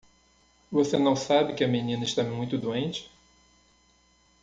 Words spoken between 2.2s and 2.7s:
muito